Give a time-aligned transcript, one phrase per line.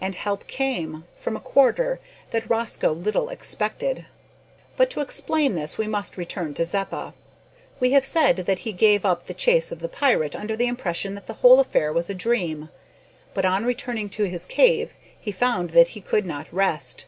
[0.00, 4.06] And help came from a quarter that Rosco little expected.
[4.78, 7.12] But to explain this we must return to Zeppa.
[7.78, 11.14] We have said that he gave up the chase of the pirate under the impression
[11.14, 12.70] that the whole affair was a dream;
[13.34, 17.04] but, on returning to his cave, he found that he could not rest.